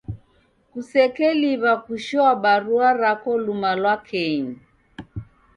[0.71, 4.55] Kusekeliw'a kushoa barua rako luma lwa kenyi.